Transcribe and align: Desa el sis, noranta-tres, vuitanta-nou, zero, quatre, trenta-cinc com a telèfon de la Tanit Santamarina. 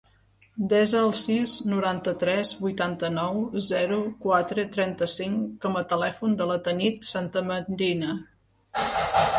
Desa 0.69 1.01
el 1.07 1.11
sis, 1.17 1.51
noranta-tres, 1.73 2.53
vuitanta-nou, 2.63 3.37
zero, 3.67 4.01
quatre, 4.25 4.67
trenta-cinc 4.79 5.45
com 5.67 5.79
a 5.81 5.85
telèfon 5.95 6.35
de 6.43 6.51
la 6.55 6.61
Tanit 6.69 7.11
Santamarina. 7.13 8.19